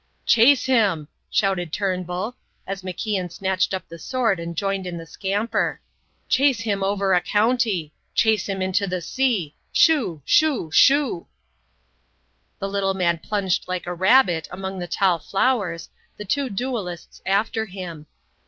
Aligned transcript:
"Chase 0.25 0.65
him!" 0.65 1.09
shouted 1.29 1.71
Turnbull 1.71 2.35
as 2.65 2.81
MacIan 2.81 3.31
snatched 3.31 3.71
up 3.71 3.87
the 3.87 3.99
sword 3.99 4.39
and 4.39 4.57
joined 4.57 4.87
in 4.87 4.97
the 4.97 5.05
scamper. 5.05 5.79
"Chase 6.27 6.61
him 6.61 6.83
over 6.83 7.13
a 7.13 7.21
county! 7.21 7.93
Chase 8.15 8.49
him 8.49 8.63
into 8.63 8.87
the 8.87 8.99
sea! 8.99 9.53
Shoo! 9.71 10.23
Shoo! 10.25 10.71
Shoo!" 10.71 11.27
The 12.57 12.67
little 12.67 12.95
man 12.95 13.19
plunged 13.19 13.67
like 13.67 13.85
a 13.85 13.93
rabbit 13.93 14.47
among 14.49 14.79
the 14.79 14.87
tall 14.87 15.19
flowers, 15.19 15.91
the 16.17 16.25
two 16.25 16.49
duellists 16.49 17.21
after 17.23 17.67
him. 17.67 18.07